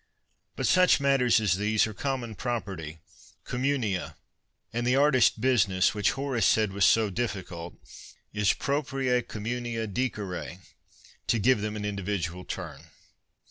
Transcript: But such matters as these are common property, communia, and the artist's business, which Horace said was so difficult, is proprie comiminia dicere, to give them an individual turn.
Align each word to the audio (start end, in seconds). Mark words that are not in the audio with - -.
But 0.55 0.65
such 0.65 0.99
matters 0.99 1.39
as 1.39 1.57
these 1.57 1.85
are 1.85 1.93
common 1.93 2.33
property, 2.33 2.97
communia, 3.45 4.15
and 4.73 4.87
the 4.87 4.95
artist's 4.95 5.37
business, 5.37 5.93
which 5.93 6.13
Horace 6.13 6.47
said 6.47 6.73
was 6.73 6.85
so 6.85 7.11
difficult, 7.11 7.75
is 8.33 8.51
proprie 8.53 9.21
comiminia 9.21 9.85
dicere, 9.85 10.57
to 11.27 11.37
give 11.37 11.61
them 11.61 11.75
an 11.75 11.85
individual 11.85 12.45
turn. 12.45 12.85